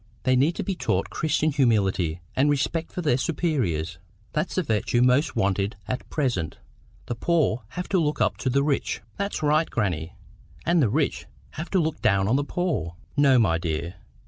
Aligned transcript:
They 0.23 0.35
need 0.35 0.53
to 0.53 0.63
be 0.63 0.73
taught 0.73 1.11
Christian 1.11 1.51
humility 1.51 2.21
and 2.35 2.49
respect 2.49 2.91
for 2.91 3.03
their 3.03 3.17
superiors. 3.19 3.99
That's 4.33 4.55
the 4.55 4.63
virtue 4.63 5.03
most 5.03 5.35
wanted 5.35 5.75
at 5.87 6.09
present. 6.09 6.57
The 7.05 7.13
poor 7.13 7.65
have 7.77 7.87
to 7.89 7.99
look 7.99 8.19
up 8.19 8.37
to 8.37 8.49
the 8.49 8.63
rich"— 8.63 9.01
"That's 9.17 9.43
right, 9.43 9.69
grannie! 9.69 10.15
And 10.65 10.81
the 10.81 10.89
rich 10.89 11.27
have 11.51 11.69
to 11.69 11.79
look 11.79 12.01
down 12.01 12.27
on 12.27 12.35
the 12.35 12.43
poor." 12.43 12.95
"No, 13.15 13.37
my 13.37 13.59
dear. 13.59 13.97